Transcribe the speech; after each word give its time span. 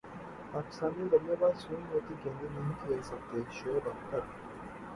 پاکستانی 0.51 1.03
بلے 1.11 1.35
باز 1.39 1.55
سوئنگ 1.63 1.85
ہوتی 1.93 2.13
گیندیں 2.23 2.49
نہیں 2.49 2.73
کھیل 2.81 3.01
سکتے 3.03 3.37
شعیب 3.53 3.87
اختر 3.89 4.19